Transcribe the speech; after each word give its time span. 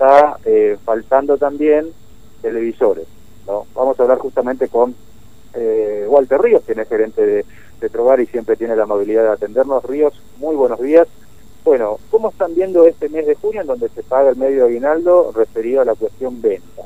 está 0.00 0.38
eh, 0.46 0.78
faltando 0.82 1.36
también 1.36 1.92
televisores. 2.40 3.06
¿no? 3.46 3.66
Vamos 3.74 4.00
a 4.00 4.02
hablar 4.02 4.18
justamente 4.18 4.68
con 4.68 4.94
eh, 5.52 6.06
Walter 6.08 6.40
Ríos, 6.40 6.62
quien 6.64 6.80
es 6.80 6.88
gerente 6.88 7.24
de, 7.24 7.44
de 7.80 7.88
Trovar 7.90 8.18
y 8.20 8.26
siempre 8.26 8.56
tiene 8.56 8.76
la 8.76 8.84
amabilidad 8.84 9.24
de 9.24 9.32
atendernos. 9.32 9.84
Ríos, 9.84 10.14
muy 10.38 10.56
buenos 10.56 10.80
días. 10.80 11.06
Bueno, 11.64 11.98
¿cómo 12.10 12.30
están 12.30 12.54
viendo 12.54 12.86
este 12.86 13.10
mes 13.10 13.26
de 13.26 13.34
junio 13.34 13.60
en 13.60 13.66
donde 13.66 13.90
se 13.90 14.02
paga 14.02 14.30
el 14.30 14.36
medio 14.36 14.64
aguinaldo 14.64 15.32
referido 15.36 15.82
a 15.82 15.84
la 15.84 15.94
cuestión 15.94 16.40
venta? 16.40 16.82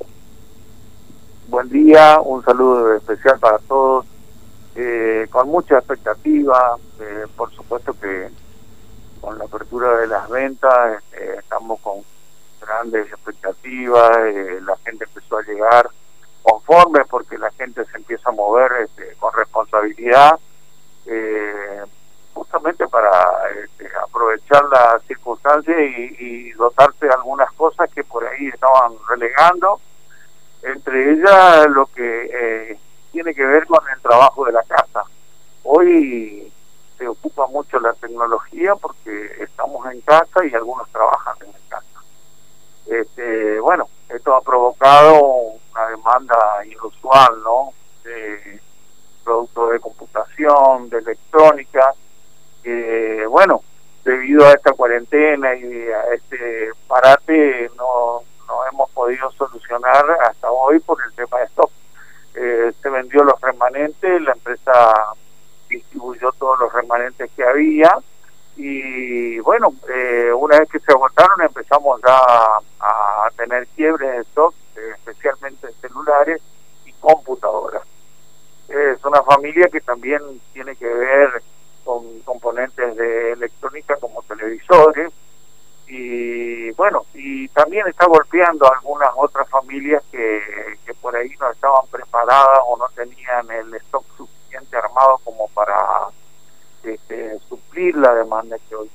Buen 1.46 1.68
día, 1.68 2.18
un 2.20 2.42
saludo 2.42 2.94
especial 2.94 3.38
para 3.38 3.58
todos. 3.58 4.06
Eh, 4.74 5.28
con 5.30 5.48
mucha 5.48 5.78
expectativa, 5.78 6.76
eh, 6.98 7.26
por 7.36 7.52
supuesto 7.52 7.94
que 7.94 8.28
con 9.20 9.38
la 9.38 9.44
apertura 9.44 9.98
de 9.98 10.08
las 10.08 10.28
ventas 10.28 11.00
eh, 11.12 11.36
estamos 11.38 11.78
con 11.78 12.02
grandes 12.64 13.06
expectativas, 13.12 14.16
eh, 14.18 14.60
la 14.62 14.76
gente 14.78 15.04
empezó 15.04 15.38
a 15.38 15.42
llegar 15.42 15.90
conforme 16.42 17.04
porque 17.06 17.38
la 17.38 17.50
gente 17.52 17.84
se 17.86 17.96
empieza 17.96 18.28
a 18.28 18.32
mover 18.32 18.70
este, 18.82 19.14
con 19.16 19.32
responsabilidad, 19.32 20.38
eh, 21.06 21.82
justamente 22.34 22.86
para 22.88 23.10
este, 23.64 23.88
aprovechar 24.02 24.64
las 24.64 25.02
circunstancias 25.04 25.76
y, 25.78 26.16
y 26.18 26.52
dotarse 26.52 27.06
de 27.06 27.12
algunas 27.12 27.50
cosas 27.52 27.90
que 27.92 28.04
por 28.04 28.26
ahí 28.26 28.48
estaban 28.48 28.92
relegando, 29.08 29.80
entre 30.62 31.12
ellas 31.12 31.66
lo 31.70 31.86
que 31.86 32.30
eh, 32.32 32.78
tiene 33.12 33.34
que 33.34 33.44
ver 33.44 33.66
con 33.66 33.80
el 33.88 34.00
trabajo 34.00 34.44
de 34.44 34.52
la 34.52 34.62
casa. 34.64 35.04
Hoy 35.62 36.52
se 36.98 37.06
ocupa 37.06 37.46
mucho 37.46 37.78
la 37.80 37.92
tecnología 37.94 38.74
porque 38.76 39.36
estamos 39.40 39.90
en 39.92 40.00
casa 40.02 40.44
y 40.44 40.54
algunos 40.54 40.88
trabajan 40.90 41.36
en. 41.42 41.63
Este, 42.86 43.60
bueno, 43.60 43.88
esto 44.08 44.34
ha 44.34 44.40
provocado 44.42 45.22
una 45.22 45.88
demanda 45.88 46.36
inusual, 46.66 47.42
¿no? 47.42 47.72
De 48.04 48.60
productos 49.24 49.70
de 49.72 49.80
computación, 49.80 50.90
de 50.90 50.98
electrónica, 50.98 51.94
bueno, 53.34 53.62
debido 54.04 54.46
a 54.46 54.52
esta 54.52 54.72
cuarentena 54.72 55.56
y 55.56 55.88
a 55.88 56.14
este 56.14 56.70
parate 56.86 57.68
no, 57.76 58.22
no 58.46 58.66
hemos 58.70 58.88
podido 58.90 59.28
solucionar 59.32 60.04
hasta 60.22 60.50
hoy 60.52 60.78
por 60.78 60.98
el 61.04 61.12
tema 61.14 61.38
de 61.38 61.44
stock. 61.46 61.70
Eh, 62.36 62.72
se 62.80 62.90
vendió 62.90 63.24
los 63.24 63.40
remanentes, 63.40 64.22
la 64.22 64.32
empresa 64.32 64.94
distribuyó 65.68 66.30
todos 66.38 66.60
los 66.60 66.72
remanentes 66.72 67.28
que 67.34 67.42
había 67.44 67.90
y 68.56 69.40
bueno, 69.40 69.74
eh, 69.92 70.30
una 70.32 70.60
vez 70.60 70.68
que 70.68 70.78
se 70.78 70.92
agotaron 70.92 71.42
empezamos 71.42 72.00
ya 72.06 72.20
a, 72.84 73.30
tener 73.36 73.66
quiebres 73.68 74.10
de 74.10 74.18
stock, 74.22 74.54
especialmente 74.76 75.66
en 75.66 75.74
celulares 75.80 76.40
y 76.84 76.92
computadoras. 76.94 77.82
Es 78.68 79.04
una 79.04 79.22
familia 79.22 79.68
que 79.68 79.80
también 79.80 80.20
tiene 80.52 80.76
que 80.76 80.86
ver 80.86 81.42
con 81.84 82.20
componentes 82.20 82.96
de 82.96 83.32
electrónica 83.32 83.96
como 83.96 84.22
televisores 84.22 85.12
y 85.86 86.70
bueno, 86.72 87.04
y 87.12 87.46
también 87.48 87.86
está 87.86 88.06
golpeando 88.06 88.70
algunas 88.72 89.10
otras 89.16 89.48
familias 89.50 90.02
que, 90.10 90.40
que 90.86 90.94
por 90.94 91.14
ahí 91.14 91.30
no 91.38 91.50
estaban 91.50 91.86
preparadas 91.90 92.60
o 92.66 92.76
no 92.78 92.88
tenían 92.94 93.50
el 93.50 93.74
stock 93.74 94.04
suficiente 94.16 94.76
armado 94.76 95.18
como 95.24 95.48
para 95.48 96.08
este, 96.82 97.38
suplir 97.48 97.96
la 97.96 98.14
demanda 98.14 98.56
que 98.68 98.76
hoy, 98.76 98.90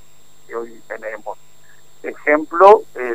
que 0.46 0.56
hoy 0.56 0.82
tenemos. 0.88 1.38
Ejemplo, 2.02 2.82
eh. 2.94 3.10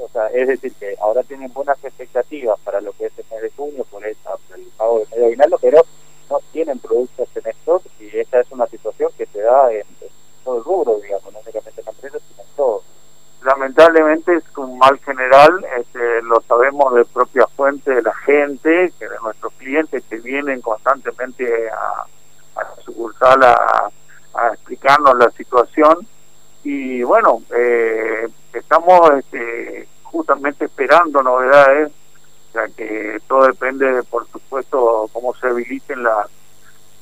O 0.00 0.08
sea, 0.08 0.28
es 0.28 0.48
decir, 0.48 0.72
que 0.74 0.96
ahora 1.00 1.22
tienen 1.22 1.52
buenas 1.52 1.82
expectativas 1.84 2.58
para 2.60 2.80
lo 2.80 2.92
que 2.92 3.06
es 3.06 3.12
el 3.18 3.24
mes 3.30 3.42
de 3.42 3.50
junio 3.50 3.84
por, 3.90 4.04
esa, 4.04 4.36
por 4.36 4.58
el 4.58 4.66
pago 4.76 4.98
del 5.00 5.08
medio 5.10 5.26
aguinaldo, 5.26 5.58
pero 5.60 5.82
no 6.30 6.40
tienen 6.52 6.78
productos 6.78 7.28
en 7.34 7.50
stock 7.50 7.82
y 7.98 8.18
esta 8.18 8.40
es 8.40 8.50
una 8.50 8.66
situación 8.66 9.10
que 9.16 9.26
se 9.26 9.40
da 9.40 9.72
en, 9.72 9.84
todo 10.44 10.56
el 10.56 10.64
rubro, 10.64 10.98
digamos, 11.00 11.32
no 11.32 11.40
únicamente 11.40 11.80
en 11.80 11.84
la 11.84 11.92
empresa, 11.92 12.18
sino 12.28 12.42
en 12.42 12.56
todo. 12.56 12.82
Lamentablemente 13.42 14.36
es 14.36 14.44
un 14.56 14.78
mal 14.78 14.98
general, 15.00 15.64
este, 15.78 16.22
lo 16.22 16.40
sabemos 16.42 16.94
de 16.94 17.04
propia 17.04 17.46
fuente 17.48 17.90
de 17.90 18.02
la 18.02 18.14
gente, 18.14 18.92
que 18.98 19.08
de 19.08 19.18
nuestros 19.22 19.52
clientes 19.54 20.02
que 20.08 20.16
vienen 20.16 20.60
constantemente 20.62 21.68
a, 21.70 22.06
a 22.56 22.62
la 22.62 22.76
sucursal 22.82 23.42
a, 23.42 23.90
a 24.34 24.48
explicarnos 24.54 25.16
la 25.18 25.30
situación 25.30 26.06
y 26.62 27.02
bueno, 27.02 27.42
eh, 27.56 28.28
estamos 28.52 29.00
este, 29.18 29.79
justamente 30.10 30.66
esperando 30.66 31.22
novedades, 31.22 31.92
ya 32.52 32.68
que 32.68 33.18
todo 33.28 33.46
depende, 33.46 34.02
por 34.04 34.26
supuesto, 34.28 35.08
cómo 35.12 35.34
se 35.34 35.48
habiliten 35.48 36.02
las 36.02 36.26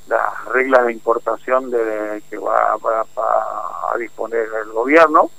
las 0.09 0.45
reglas 0.47 0.87
de 0.87 0.93
importación 0.93 1.71
de 1.71 2.23
que 2.29 2.39
va, 2.39 2.75
a 2.75 3.99
disponer 3.99 4.49
el 4.65 4.73
gobierno. 4.73 5.31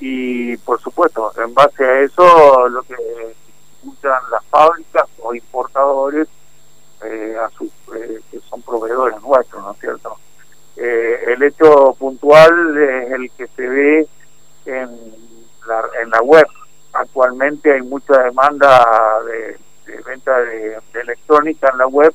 Y 0.00 0.56
por 0.58 0.80
supuesto 0.80 1.32
en 1.38 1.54
base 1.54 1.84
a 1.84 2.00
eso 2.00 2.68
lo 2.68 2.82
que 2.82 2.96
usan 3.84 4.20
las 4.30 4.44
fábricas 4.46 5.08
o 5.22 5.34
importadores 5.34 6.28
eh, 7.04 7.36
a 7.40 7.48
sus 7.50 7.70
eh, 7.94 8.20
que 8.30 8.40
son 8.40 8.60
proveedores 8.62 9.20
nuestros 9.22 9.62
no 9.62 9.72
es 9.72 9.78
cierto 9.78 10.16
eh, 10.76 11.24
el 11.28 11.42
hecho 11.42 11.94
puntual 11.98 12.76
es 12.76 13.12
el 13.12 13.30
que 13.32 13.46
se 13.48 13.68
ve 13.68 14.08
en 14.66 14.88
la, 15.66 15.84
en 16.02 16.10
la 16.10 16.22
web 16.22 16.46
actualmente 17.14 17.72
hay 17.72 17.82
mucha 17.82 18.24
demanda 18.24 18.84
de, 19.24 19.56
venta 20.02 20.36
de, 20.40 20.80
electrónica 20.94 21.70
en 21.70 21.78
la 21.78 21.86
web 21.86 22.12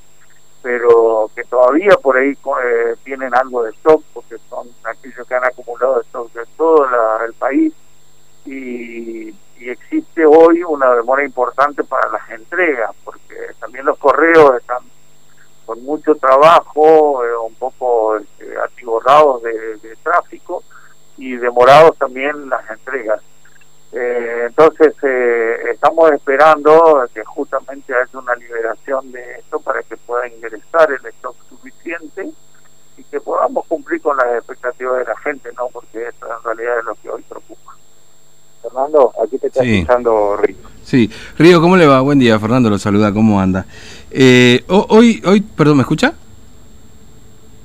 pero 0.62 1.32
que 1.34 1.46
todavía 1.46 1.96
por 2.02 2.18
ahí 2.18 2.32
eh, 2.32 2.96
tienen 3.06 3.34
algo 3.34 3.64
de 3.64 3.72
stock, 3.72 4.04
porque 4.14 4.36
son 4.50 4.68
aquellos 4.84 5.26
que 5.26 5.34
han 5.34 5.46
acumulado 5.46 6.02
stock 6.02 6.34
de 6.34 6.46
todo 6.58 6.86
la, 6.90 7.26
el 7.26 7.34
país, 7.34 7.74
y, 8.46 9.34
existe 9.62 10.26
hoy 10.26 10.64
una 10.64 10.94
demora 10.96 11.24
importante 11.24 11.84
para 11.86 12.10
las 12.10 12.30
entregas, 12.30 12.92
porque 13.06 13.36
también 13.62 13.86
los 13.86 13.98
correos 13.98 14.58
están 14.58 14.84
con 15.66 15.82
mucho 15.84 16.16
trabajo, 16.16 17.24
eh, 17.24 17.38
un 17.38 17.56
poco 17.56 18.18
este, 18.18 18.58
atiborrados 18.58 19.44
de, 19.44 19.78
de 19.78 19.96
tráfico, 20.04 20.62
y 21.16 21.38
demorados 21.38 21.98
también 21.98 22.50
las 22.50 22.70
entregas. 22.70 23.22
Eh, 23.92 24.46
entonces 24.70 24.96
eh, 25.04 25.56
estamos 25.74 26.12
esperando 26.12 27.04
que 27.14 27.24
justamente 27.24 27.94
haya 27.94 28.20
una 28.20 28.36
liberación 28.36 29.12
de 29.12 29.22
esto 29.40 29.60
para 29.60 29.82
que 29.84 29.98
pueda 29.98 30.28
ingresar 30.28 30.90
el 30.92 31.06
stock 31.06 31.36
suficiente 31.50 32.30
y 32.98 33.04
que 33.04 33.20
podamos 33.20 33.66
cumplir 33.68 34.02
con 34.02 34.18
las 34.18 34.28
expectativas 34.38 35.00
de 35.00 35.06
la 35.06 35.18
gente, 35.18 35.50
no 35.58 35.68
porque 35.72 36.08
eso 36.08 36.26
en 36.26 36.44
realidad 36.44 36.80
es 36.80 36.86
lo 36.86 36.96
que 36.96 37.10
hoy 37.10 37.24
preocupa. 37.28 37.76
Fernando, 38.62 39.14
aquí 39.24 39.38
te 39.38 39.48
está 39.48 39.64
sí. 39.64 39.78
escuchando 39.78 40.38
Río. 40.38 40.58
Sí, 40.84 41.10
Río, 41.38 41.62
¿cómo 41.62 41.78
le 41.78 41.88
va? 41.88 42.02
Buen 42.02 42.20
día, 42.20 42.38
Fernando 42.40 42.70
lo 42.70 42.78
saluda, 42.78 43.14
¿cómo 43.14 43.40
anda? 43.40 43.66
Eh, 44.12 44.64
hoy, 44.68 45.22
hoy, 45.26 45.42
perdón, 45.42 45.78
¿me 45.78 45.82
escucha? 45.84 46.14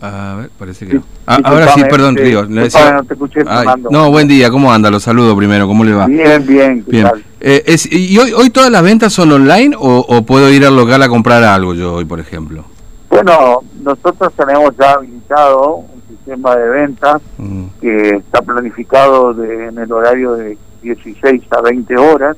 A 0.04 0.34
ver, 0.36 0.50
parece 0.58 0.84
que 0.84 0.92
sí, 0.92 0.98
no. 0.98 1.04
Ah, 1.26 1.38
ahora 1.42 1.68
sí, 1.68 1.82
perdón, 1.88 2.16
Río. 2.16 2.44
Decía... 2.44 2.92
no 2.92 3.04
te 3.04 3.14
escuché, 3.14 3.40
Ay, 3.46 3.66
no, 3.90 4.10
buen 4.10 4.28
día, 4.28 4.50
¿cómo 4.50 4.70
anda? 4.70 4.90
Lo 4.90 5.00
saludo 5.00 5.34
primero, 5.34 5.66
¿cómo 5.66 5.82
le 5.82 5.94
va? 5.94 6.06
Bien, 6.06 6.46
bien. 6.46 6.84
bien. 6.86 7.06
Eh, 7.40 7.62
es, 7.66 7.90
¿Y 7.90 8.18
hoy, 8.18 8.32
hoy 8.32 8.50
todas 8.50 8.70
las 8.70 8.82
ventas 8.82 9.14
son 9.14 9.32
online 9.32 9.74
o, 9.78 10.04
o, 10.06 10.22
puedo 10.26 10.50
ir 10.50 10.66
al 10.66 10.76
local 10.76 11.02
a 11.02 11.08
comprar 11.08 11.42
algo 11.42 11.72
yo 11.72 11.94
hoy, 11.94 12.04
por 12.04 12.20
ejemplo? 12.20 12.64
Bueno, 13.08 13.60
nosotros 13.82 14.30
tenemos 14.36 14.76
ya 14.78 14.92
habilitado 14.92 15.76
un 15.76 16.02
sistema 16.06 16.54
de 16.54 16.68
ventas 16.68 17.22
mm. 17.38 17.64
que 17.80 18.08
está 18.16 18.42
planificado 18.42 19.32
de, 19.32 19.68
en 19.68 19.78
el 19.78 19.90
horario 19.90 20.32
de 20.34 20.58
16 20.82 21.44
a 21.50 21.62
20 21.62 21.96
horas. 21.96 22.36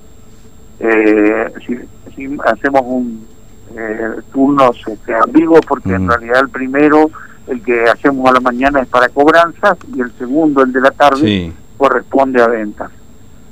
Eh, 0.78 1.52
si, 1.66 1.78
si 2.14 2.38
hacemos 2.44 2.82
un 2.84 3.26
eh, 3.76 4.20
turnos 4.32 4.76
este, 4.86 5.14
ambiguos 5.14 5.60
porque 5.66 5.90
mm. 5.90 5.94
en 5.94 6.08
realidad 6.08 6.40
el 6.42 6.48
primero 6.48 7.10
el 7.46 7.62
que 7.62 7.84
hacemos 7.84 8.28
a 8.28 8.32
la 8.32 8.40
mañana 8.40 8.80
es 8.80 8.88
para 8.88 9.08
cobranzas 9.08 9.78
y 9.94 10.00
el 10.00 10.12
segundo, 10.18 10.62
el 10.62 10.72
de 10.72 10.80
la 10.80 10.90
tarde, 10.90 11.20
sí. 11.20 11.52
corresponde 11.76 12.42
a 12.42 12.48
ventas. 12.48 12.90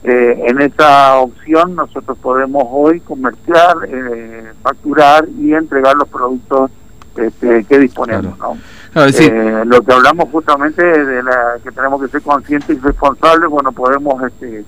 Eh, 0.03 0.45
en 0.49 0.61
esa 0.61 1.17
opción 1.17 1.75
nosotros 1.75 2.19
podemos 2.19 2.65
hoy 2.71 3.01
comerciar, 3.01 3.77
eh, 3.89 4.53
facturar 4.63 5.27
y 5.39 5.55
entregar 5.55 5.97
los 5.97 6.09
productos 6.09 6.71
este, 7.17 7.65
que 7.65 7.79
disponemos. 7.79 8.37
Claro. 8.37 8.55
¿no? 8.55 8.61
Claro, 8.93 9.13
sí. 9.13 9.25
eh, 9.25 9.63
lo 9.65 9.83
que 9.83 9.93
hablamos 9.93 10.29
justamente 10.31 10.83
de 10.85 11.23
la 11.23 11.57
que 11.63 11.73
tenemos 11.73 12.03
que 12.03 12.09
ser 12.09 12.23
conscientes 12.23 12.77
y 12.77 12.81
responsables, 12.81 13.49
bueno, 13.49 13.73
podemos 13.73 14.23
este, 14.25 14.65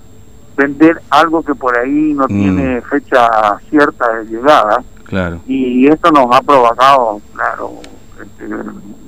vender 0.57 1.03
algo 1.11 1.43
que 1.43 1.55
por 1.55 1.77
ahí 1.77 2.15
no 2.15 2.25
mm. 2.25 2.29
tiene 2.29 2.81
fecha 2.81 3.59
cierta 3.69 4.17
de 4.17 4.25
llegada. 4.25 4.83
Claro. 5.05 5.41
Y 5.47 5.87
esto 5.87 6.11
nos 6.11 6.35
ha 6.35 6.41
provocado, 6.41 7.21
claro, 7.35 7.73
este, 8.21 8.47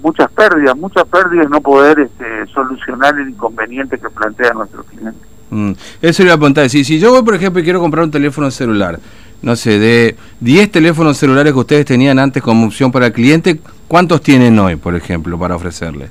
muchas 0.03 0.31
pérdidas, 0.33 0.77
muchas 0.77 1.05
pérdidas 1.07 1.49
no 1.51 1.61
poder 1.61 2.01
este, 2.01 2.47
solucionar 2.53 3.19
el 3.19 3.31
inconveniente 3.31 3.99
que 3.99 4.09
plantea 4.11 4.53
nuestro 4.53 4.83
cliente. 4.85 5.27
Mm. 5.51 5.73
Eso 6.03 6.23
le 6.23 6.29
iba 6.29 6.35
a 6.35 6.39
preguntar. 6.39 6.69
Si, 6.69 6.85
si 6.85 6.99
yo 6.99 7.11
voy, 7.11 7.23
por 7.23 7.35
ejemplo, 7.35 7.61
y 7.61 7.65
quiero 7.65 7.81
comprar 7.81 8.05
un 8.05 8.11
teléfono 8.11 8.51
celular, 8.51 8.99
no 9.43 9.57
sé, 9.57 9.79
de 9.79 10.17
10 10.41 10.71
teléfonos 10.71 11.17
celulares 11.17 11.53
que 11.53 11.59
ustedes 11.59 11.87
tenían 11.87 12.19
antes 12.19 12.43
como 12.43 12.67
opción 12.67 12.91
para 12.91 13.07
el 13.07 13.13
cliente, 13.13 13.61
¿cuántos 13.87 14.21
tienen 14.21 14.59
hoy, 14.59 14.77
por 14.77 14.95
ejemplo, 14.95 15.39
para 15.39 15.57
ofrecerle? 15.57 16.11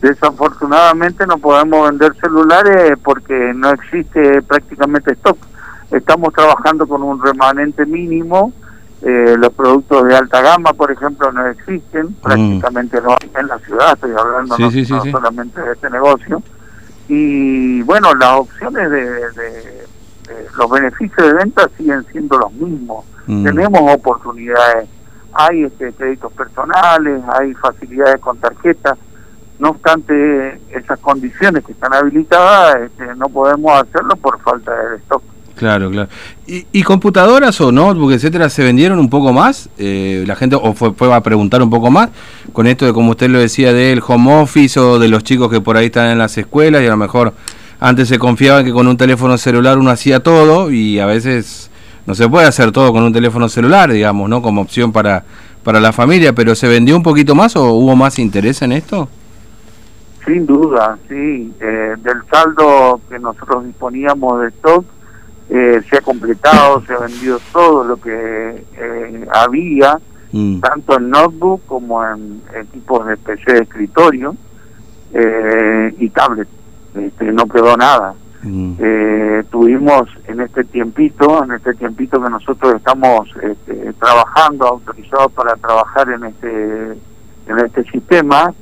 Desafortunadamente 0.00 1.26
no 1.26 1.38
podemos 1.38 1.88
vender 1.90 2.14
celulares 2.20 2.96
porque 3.02 3.52
no 3.54 3.70
existe 3.70 4.42
prácticamente 4.42 5.12
stock. 5.12 5.38
Estamos 5.90 6.32
trabajando 6.32 6.86
con 6.86 7.02
un 7.02 7.20
remanente 7.20 7.84
mínimo. 7.84 8.52
Eh, 9.02 9.36
los 9.38 9.52
productos 9.52 10.08
de 10.08 10.16
alta 10.16 10.40
gama, 10.42 10.72
por 10.72 10.90
ejemplo, 10.90 11.30
no 11.30 11.46
existen, 11.46 12.06
mm. 12.06 12.14
prácticamente 12.14 13.00
no 13.00 13.14
en 13.38 13.46
la 13.46 13.58
ciudad, 13.60 13.92
estoy 13.94 14.10
hablando 14.10 14.58
no, 14.58 14.70
solamente 15.10 15.60
de 15.60 15.72
este 15.72 15.90
negocio. 15.90 16.42
Y 17.08 17.82
bueno, 17.82 18.12
las 18.14 18.40
opciones 18.40 18.90
de 18.90 19.78
los 20.56 20.70
beneficios 20.70 21.26
de 21.26 21.34
venta 21.34 21.68
siguen 21.76 22.04
siendo 22.10 22.38
los 22.38 22.52
mismos. 22.52 23.04
Mm. 23.26 23.44
Tenemos 23.44 23.80
oportunidades, 23.94 24.88
hay 25.32 25.64
este, 25.64 25.92
créditos 25.92 26.32
personales, 26.32 27.22
hay 27.38 27.54
facilidades 27.54 28.20
con 28.20 28.38
tarjetas. 28.38 28.98
No 29.58 29.70
obstante, 29.70 30.60
esas 30.70 30.98
condiciones 31.00 31.64
que 31.64 31.72
están 31.72 31.92
habilitadas, 31.92 32.82
este, 32.82 33.14
no 33.16 33.28
podemos 33.28 33.72
hacerlo 33.82 34.14
por 34.16 34.40
falta 34.40 34.74
de 34.74 34.96
stock. 34.98 35.22
Claro, 35.58 35.90
claro. 35.90 36.08
¿Y, 36.46 36.82
computadoras 36.84 37.60
o 37.60 37.72
notebook, 37.72 38.12
etcétera, 38.12 38.48
se 38.48 38.62
vendieron 38.62 39.00
un 39.00 39.10
poco 39.10 39.32
más? 39.32 39.68
Eh, 39.76 40.22
la 40.24 40.36
gente 40.36 40.54
o 40.54 40.72
fue, 40.72 40.92
fue, 40.92 41.12
a 41.12 41.20
preguntar 41.20 41.60
un 41.62 41.68
poco 41.68 41.90
más 41.90 42.10
con 42.52 42.68
esto 42.68 42.86
de, 42.86 42.92
como 42.92 43.10
usted 43.10 43.28
lo 43.28 43.40
decía, 43.40 43.72
del 43.72 44.00
home 44.06 44.40
office 44.40 44.78
o 44.78 45.00
de 45.00 45.08
los 45.08 45.24
chicos 45.24 45.50
que 45.50 45.60
por 45.60 45.76
ahí 45.76 45.86
están 45.86 46.10
en 46.10 46.18
las 46.18 46.38
escuelas 46.38 46.80
y 46.82 46.86
a 46.86 46.90
lo 46.90 46.96
mejor 46.96 47.34
antes 47.80 48.06
se 48.06 48.20
confiaba 48.20 48.62
que 48.62 48.72
con 48.72 48.86
un 48.86 48.96
teléfono 48.96 49.36
celular 49.36 49.78
uno 49.78 49.90
hacía 49.90 50.20
todo 50.20 50.70
y 50.70 51.00
a 51.00 51.06
veces 51.06 51.72
no 52.06 52.14
se 52.14 52.28
puede 52.28 52.46
hacer 52.46 52.70
todo 52.70 52.92
con 52.92 53.02
un 53.02 53.12
teléfono 53.12 53.48
celular, 53.48 53.90
digamos, 53.90 54.28
¿no? 54.28 54.40
Como 54.40 54.60
opción 54.60 54.92
para, 54.92 55.24
para 55.64 55.80
la 55.80 55.92
familia, 55.92 56.32
pero 56.32 56.54
¿se 56.54 56.68
vendió 56.68 56.94
un 56.94 57.02
poquito 57.02 57.34
más 57.34 57.56
o 57.56 57.72
hubo 57.72 57.96
más 57.96 58.20
interés 58.20 58.62
en 58.62 58.70
esto? 58.70 59.08
Sin 60.28 60.44
duda, 60.44 60.98
sí. 61.08 61.52
Eh, 61.58 61.94
del 62.02 62.22
saldo 62.30 63.00
que 63.08 63.18
nosotros 63.18 63.64
disponíamos 63.64 64.42
de 64.42 64.48
stock, 64.48 64.84
eh, 65.50 65.80
se 65.88 65.96
ha 65.96 66.00
completado, 66.00 66.82
se 66.86 66.92
ha 66.92 66.98
vendido 66.98 67.40
todo 67.52 67.84
lo 67.84 67.96
que 68.00 68.64
eh, 68.76 69.28
había, 69.32 69.98
mm. 70.32 70.60
tanto 70.60 70.98
en 70.98 71.10
notebook 71.10 71.62
como 71.66 72.04
en 72.04 72.42
equipos 72.54 73.06
de 73.06 73.16
PC 73.16 73.52
de 73.52 73.60
escritorio 73.60 74.36
y 75.98 76.10
tablet 76.10 76.48
este, 76.94 77.32
no 77.32 77.46
quedó 77.46 77.76
nada. 77.76 78.14
Mm. 78.42 78.74
Eh, 78.78 79.44
tuvimos 79.50 80.08
en 80.26 80.40
este 80.40 80.64
tiempito, 80.64 81.42
en 81.44 81.52
este 81.52 81.74
tiempito 81.74 82.22
que 82.22 82.30
nosotros 82.30 82.74
estamos 82.74 83.28
este, 83.42 83.92
trabajando, 83.94 84.66
autorizados 84.66 85.32
para 85.32 85.56
trabajar 85.56 86.08
en 86.10 86.24
este, 86.24 86.92
en 86.92 87.58
este 87.64 87.84
sistema 87.90 88.52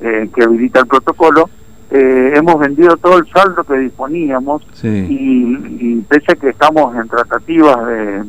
eh, 0.00 0.30
que 0.34 0.44
habilita 0.44 0.80
el 0.80 0.86
protocolo, 0.86 1.50
eh, 1.90 2.32
hemos 2.34 2.58
vendido 2.58 2.96
todo 2.96 3.18
el 3.18 3.28
saldo 3.30 3.62
que 3.64 3.76
disponíamos 3.78 4.62
y, 4.82 6.00
pese 6.08 6.32
a 6.32 6.34
que 6.36 6.48
estamos 6.50 6.94
en 6.96 7.08
tratativas 7.08 7.86
de, 7.86 8.24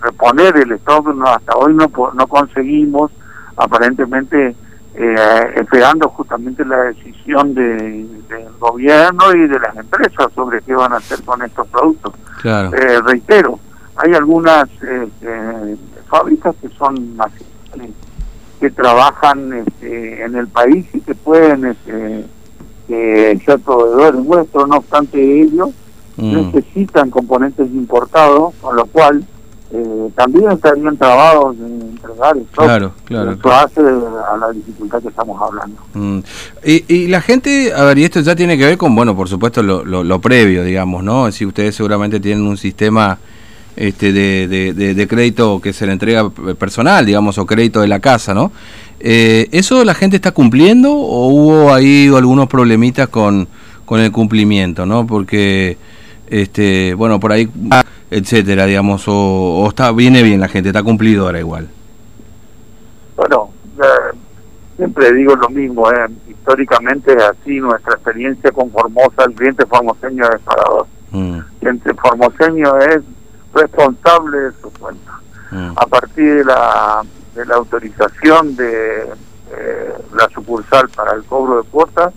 reponer 0.00 0.56
el 0.58 0.72
stock, 0.72 1.08
hasta 1.26 1.56
hoy 1.56 1.74
no, 1.74 1.90
no 2.14 2.26
conseguimos 2.26 3.10
aparentemente 3.56 4.54
eh, 4.94 5.54
esperando 5.56 6.08
justamente 6.10 6.64
la 6.64 6.84
decisión 6.84 7.54
del 7.54 8.06
gobierno 8.58 9.34
y 9.34 9.48
de 9.48 9.58
las 9.58 9.74
empresas 9.76 10.26
sobre 10.34 10.60
qué 10.60 10.74
van 10.74 10.92
a 10.92 10.96
hacer 10.96 11.22
con 11.22 11.40
estos 11.42 11.66
productos. 11.68 12.12
Eh, 12.44 13.00
reitero, 13.02 13.58
hay 13.96 14.12
algunas 14.12 14.68
este, 14.82 15.76
fábricas 16.08 16.54
que 16.60 16.68
son 16.70 17.16
nacionales, 17.16 17.94
que 18.62 18.70
trabajan 18.70 19.52
este, 19.54 20.22
en 20.22 20.36
el 20.36 20.46
país 20.46 20.86
y 20.94 21.00
que 21.00 21.16
pueden 21.16 21.64
este, 21.64 22.24
ser 23.44 23.58
proveedores 23.58 24.24
nuestros, 24.24 24.68
no 24.68 24.76
obstante 24.76 25.42
ellos 25.42 25.70
mm. 26.16 26.32
necesitan 26.32 27.10
componentes 27.10 27.68
importados, 27.72 28.54
con 28.60 28.76
lo 28.76 28.86
cual 28.86 29.24
eh, 29.72 30.10
también 30.14 30.52
estarían 30.52 30.96
trabados 30.96 31.58
de 31.58 31.66
entregar 31.66 32.36
el 32.36 32.44
Claro, 32.52 32.92
claro. 33.04 33.32
Eso 33.32 33.52
hace 33.52 33.80
a 33.80 34.36
la 34.36 34.52
dificultad 34.52 35.02
que 35.02 35.08
estamos 35.08 35.42
hablando. 35.42 35.82
Mm. 35.94 36.20
Y, 36.64 36.94
y, 36.94 37.08
la 37.08 37.20
gente, 37.20 37.72
a 37.74 37.82
ver, 37.82 37.98
y 37.98 38.04
esto 38.04 38.20
ya 38.20 38.36
tiene 38.36 38.56
que 38.56 38.64
ver 38.64 38.78
con, 38.78 38.94
bueno, 38.94 39.16
por 39.16 39.28
supuesto, 39.28 39.60
lo, 39.60 39.82
lo, 39.84 40.20
previo, 40.20 40.62
digamos, 40.62 41.02
¿no? 41.02 41.32
Si 41.32 41.44
ustedes 41.44 41.74
seguramente 41.74 42.20
tienen 42.20 42.46
un 42.46 42.56
sistema 42.56 43.18
este 43.76 44.12
de, 44.12 44.74
de, 44.74 45.08
crédito 45.08 45.60
que 45.60 45.72
se 45.72 45.86
le 45.86 45.92
entrega 45.92 46.28
personal, 46.58 47.06
digamos, 47.06 47.38
o 47.38 47.46
crédito 47.46 47.80
de 47.80 47.88
la 47.88 48.00
casa, 48.00 48.34
¿no? 48.34 48.52
Eh, 49.00 49.48
¿Eso 49.52 49.84
la 49.84 49.94
gente 49.94 50.16
está 50.16 50.32
cumpliendo 50.32 50.92
o 50.92 51.28
hubo 51.28 51.72
ahí 51.72 52.10
algunos 52.14 52.48
problemitas 52.48 53.08
con, 53.08 53.48
con 53.84 54.00
el 54.00 54.12
cumplimiento, 54.12 54.86
¿no? 54.86 55.06
Porque, 55.06 55.76
este 56.28 56.94
bueno, 56.94 57.18
por 57.18 57.32
ahí 57.32 57.48
etcétera, 58.12 58.66
digamos, 58.66 59.04
o, 59.06 59.66
está 59.68 59.90
viene 59.90 60.22
bien 60.22 60.38
la 60.38 60.48
gente, 60.48 60.68
está 60.68 60.82
cumplidora 60.82 61.38
igual. 61.38 61.68
Bueno, 63.16 63.50
siempre 64.76 65.12
digo 65.14 65.34
lo 65.34 65.48
mismo, 65.48 65.90
¿eh? 65.90 66.06
históricamente 66.28 67.14
es 67.14 67.22
así, 67.22 67.58
nuestra 67.58 67.94
experiencia 67.94 68.50
con 68.52 68.70
Formosa, 68.70 69.24
el 69.26 69.32
cliente 69.32 69.64
formoseño 69.64 70.24
es 70.24 70.40
parador. 70.42 70.86
Mm. 71.10 71.34
El 71.34 71.44
cliente 71.60 71.94
formoseño 71.94 72.78
es 72.80 73.00
responsable 73.54 74.38
de 74.38 74.52
su 74.60 74.72
cuenta. 74.72 75.20
Mm. 75.50 75.72
A 75.76 75.86
partir 75.86 76.36
de 76.36 76.44
la, 76.44 77.02
de 77.34 77.46
la 77.46 77.56
autorización 77.56 78.56
de 78.56 79.12
eh, 79.54 79.94
la 80.14 80.28
sucursal 80.30 80.88
para 80.90 81.12
el 81.12 81.24
cobro 81.24 81.62
de 81.62 81.68
cuotas, 81.68 82.12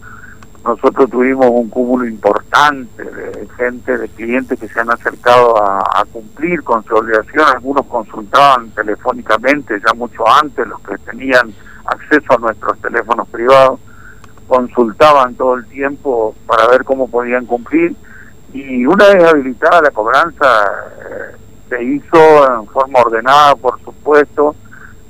nosotros 0.66 1.12
tuvimos 1.12 1.46
un 1.48 1.70
cúmulo 1.70 2.08
importante 2.08 3.04
de 3.04 3.48
gente, 3.56 3.98
de 4.00 4.10
clientes 4.10 4.60
que 4.60 4.68
se 4.68 4.80
han 4.80 4.90
acercado 4.90 5.62
a, 5.62 6.04
cumplir 6.12 6.64
con 6.64 6.84
su 6.86 6.96
obligación. 6.96 7.46
Algunos 7.48 7.86
consultaban 7.86 8.72
telefónicamente 8.72 9.80
ya 9.86 9.94
mucho 9.94 10.28
antes, 10.28 10.66
los 10.68 10.80
que 10.82 10.98
tenían 11.00 11.54
acceso 11.86 12.34
a 12.34 12.38
nuestros 12.38 12.80
teléfonos 12.80 13.28
privados, 13.30 13.80
consultaban 14.48 15.36
todo 15.36 15.56
el 15.56 15.66
tiempo 15.68 16.34
para 16.48 16.68
ver 16.68 16.84
cómo 16.84 17.08
podían 17.08 17.46
cumplir. 17.46 17.96
Y 18.52 18.86
una 18.88 19.10
vez 19.10 19.24
habilitada 19.24 19.82
la 19.84 19.92
cobranza, 19.92 20.66
se 21.76 21.84
hizo 21.84 22.60
en 22.60 22.68
forma 22.68 23.00
ordenada, 23.00 23.56
por 23.56 23.80
supuesto. 23.82 24.56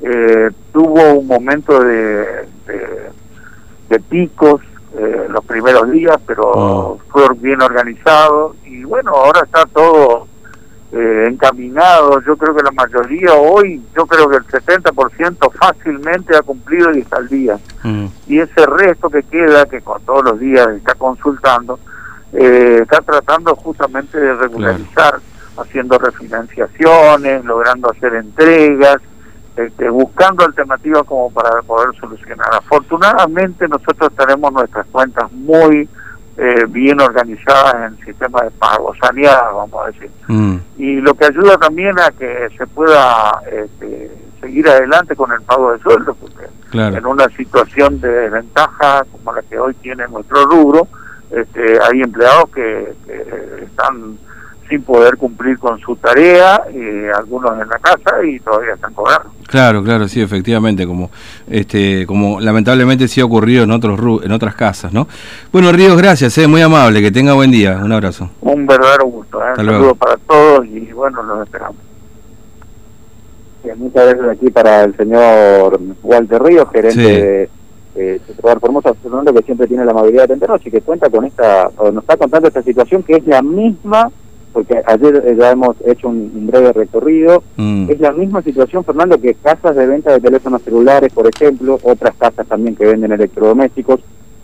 Eh, 0.01 0.49
tuvo 0.71 1.13
un 1.13 1.27
momento 1.27 1.79
de, 1.83 2.47
de 3.89 3.99
picos 3.99 4.61
eh, 4.97 5.27
los 5.29 5.43
primeros 5.43 5.91
días, 5.91 6.15
pero 6.25 6.43
oh. 6.53 6.99
fue 7.09 7.27
bien 7.35 7.61
organizado 7.61 8.55
y 8.63 8.83
bueno, 8.85 9.11
ahora 9.11 9.41
está 9.43 9.65
todo 9.65 10.27
eh, 10.93 11.25
encaminado. 11.27 12.21
Yo 12.21 12.37
creo 12.37 12.55
que 12.55 12.63
la 12.63 12.71
mayoría 12.71 13.33
hoy, 13.33 13.81
yo 13.93 14.05
creo 14.05 14.29
que 14.29 14.37
el 14.37 14.45
70% 14.45 15.51
fácilmente 15.51 16.37
ha 16.37 16.41
cumplido 16.41 16.93
y 16.93 16.99
está 16.99 17.17
al 17.17 17.27
día. 17.27 17.59
Mm. 17.83 18.05
Y 18.27 18.39
ese 18.39 18.65
resto 18.65 19.09
que 19.09 19.23
queda, 19.23 19.65
que 19.65 19.81
con 19.81 20.01
todos 20.03 20.23
los 20.23 20.39
días 20.39 20.65
está 20.69 20.95
consultando, 20.95 21.77
eh, 22.31 22.79
está 22.81 23.01
tratando 23.01 23.53
justamente 23.55 24.17
de 24.17 24.33
regularizar, 24.35 25.19
haciendo 25.57 25.97
refinanciaciones, 25.97 27.45
logrando 27.45 27.91
hacer 27.91 28.15
entregas 28.15 29.01
este, 29.55 29.89
buscando 29.89 30.43
alternativas 30.43 31.03
como 31.05 31.31
para 31.31 31.61
poder 31.61 31.95
solucionar. 31.97 32.47
Afortunadamente 32.55 33.67
nosotros 33.69 34.11
tenemos 34.17 34.51
nuestras 34.51 34.85
cuentas 34.87 35.31
muy 35.31 35.87
eh, 36.37 36.65
bien 36.67 36.99
organizadas 36.99 37.75
en 37.75 37.83
el 37.83 38.05
sistema 38.05 38.41
de 38.41 38.51
pago, 38.51 38.93
saneadas, 39.01 39.53
vamos 39.53 39.81
a 39.81 39.87
decir. 39.91 40.11
Mm. 40.27 40.55
Y 40.77 40.95
lo 40.95 41.13
que 41.13 41.25
ayuda 41.27 41.57
también 41.57 41.97
a 41.97 42.11
que 42.11 42.49
se 42.57 42.67
pueda 42.67 43.39
este, 43.49 44.11
seguir 44.41 44.67
adelante 44.67 45.15
con 45.15 45.31
el 45.31 45.41
pago 45.43 45.71
de 45.71 45.79
sueldo, 45.79 46.13
porque 46.15 46.47
en 46.73 47.05
una 47.05 47.29
situación 47.29 48.01
de 48.01 48.09
desventaja 48.09 49.05
como 49.09 49.31
la 49.31 49.41
que 49.43 49.57
hoy 49.57 49.73
tiene 49.75 50.05
nuestro 50.09 50.45
rubro, 50.47 50.89
este, 51.31 51.79
hay 51.81 52.01
empleados 52.01 52.49
que 52.49 52.93
están 53.63 54.17
sin 54.67 54.81
poder 54.81 55.17
cumplir 55.17 55.59
con 55.59 55.79
su 55.79 55.95
tarea, 55.95 56.63
eh, 56.73 57.11
algunos 57.15 57.51
en 57.53 57.67
la 57.69 57.77
casa 57.79 58.23
y 58.23 58.39
todavía 58.39 58.73
están 58.73 58.93
cobrando. 58.93 59.29
Claro, 59.47 59.83
claro, 59.83 60.07
sí, 60.07 60.21
efectivamente, 60.21 60.87
como 60.87 61.11
este, 61.47 62.05
como 62.07 62.39
lamentablemente 62.39 63.07
sí 63.07 63.21
ha 63.21 63.25
ocurrido 63.25 63.63
en 63.63 63.71
otros 63.71 63.99
en 64.23 64.31
otras 64.31 64.55
casas, 64.55 64.91
¿no? 64.91 65.07
Bueno, 65.51 65.71
Ríos, 65.71 65.97
gracias, 65.97 66.37
eh, 66.37 66.47
muy 66.47 66.61
amable, 66.61 67.01
que 67.01 67.11
tenga 67.11 67.33
buen 67.33 67.51
día, 67.51 67.79
un 67.83 67.91
abrazo. 67.91 68.29
Un 68.41 68.65
verdadero 68.65 69.05
gusto, 69.05 69.41
eh, 69.41 69.49
un 69.51 69.55
saludo 69.55 69.95
para 69.95 70.17
todos 70.17 70.65
y 70.65 70.91
bueno, 70.91 71.21
los 71.23 71.43
esperamos. 71.43 71.77
muchas 73.77 74.07
gracias 74.07 74.29
aquí 74.29 74.49
para 74.49 74.83
el 74.83 74.97
señor 74.97 75.79
Walter 76.01 76.41
Ríos, 76.41 76.67
gerente 76.71 77.01
de 77.01 77.49
eh, 77.95 78.19
Formosa, 78.59 78.93
que 78.93 79.43
siempre 79.43 79.67
tiene 79.67 79.85
la 79.85 79.91
amabilidad 79.91 80.21
de 80.21 80.33
atendernos 80.33 80.65
y 80.65 80.71
que 80.71 80.81
cuenta 80.81 81.09
con 81.09 81.25
esta, 81.25 81.69
o 81.77 81.91
nos 81.91 82.03
está 82.03 82.17
contando 82.17 82.47
esta 82.47 82.61
situación 82.61 83.03
que 83.03 83.13
es 83.13 83.25
la 83.25 83.41
misma, 83.41 84.11
porque 84.55 84.81
ayer 84.85 85.21
eh, 85.25 85.35
ya 85.37 85.51
hemos 85.51 85.75
hecho 85.85 86.07
un, 86.07 86.47
breve 86.47 86.71
recorrido, 86.71 87.43
mm. 87.57 87.89
es 87.89 87.99
la 87.99 88.13
misma 88.13 88.41
situación, 88.41 88.85
Fernando, 88.85 89.19
que 89.19 89.33
casas 89.33 89.75
de 89.75 89.85
venta 89.85 90.13
de 90.13 90.21
teléfonos 90.21 90.61
celulares, 90.61 91.11
por 91.11 91.27
ejemplo, 91.27 91.77
otras 91.83 92.15
casas 92.15 92.47
también 92.47 92.73
que 92.73 92.85
venden 92.85 93.11
electrodomésticos, 93.11 93.99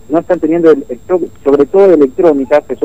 no 0.09 0.19
están 0.19 0.41
teniendo, 0.41 0.69
el, 0.69 0.85
sobre 1.45 1.65
todo 1.65 1.93
electrónicas, 1.93 2.65
que 2.67 2.75
son 2.75 2.79